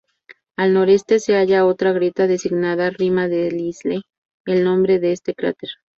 Al 0.57 0.73
noreste 0.73 1.19
se 1.19 1.35
halla 1.35 1.67
otra 1.67 1.91
grieta 1.91 2.25
designada 2.25 2.89
Rima 2.89 3.27
Delisle, 3.27 4.01
el 4.47 4.63
nombre 4.63 4.97
de 4.97 5.11
este 5.11 5.35
cráter. 5.35 5.69